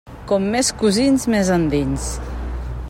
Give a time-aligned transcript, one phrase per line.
[0.29, 2.09] Com més cosins, més endins.